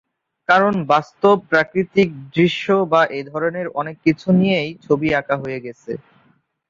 [0.49, 5.91] কারণ বাস্তব প্রাকৃতিক দৃশ্য বা এ ধরনের অনেক কিছু নিয়েই ছবি আঁকা হয়ে গেছে।